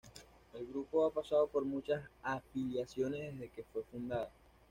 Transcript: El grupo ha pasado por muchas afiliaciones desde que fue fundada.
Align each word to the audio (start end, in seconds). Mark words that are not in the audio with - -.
El 0.55 0.65
grupo 0.65 1.05
ha 1.05 1.13
pasado 1.13 1.45
por 1.45 1.63
muchas 1.63 2.01
afiliaciones 2.23 3.33
desde 3.33 3.49
que 3.51 3.63
fue 3.71 3.83
fundada. 3.83 4.31